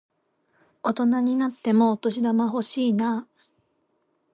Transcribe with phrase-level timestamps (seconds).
[0.81, 3.43] 大人になってもお年玉欲しいなぁ。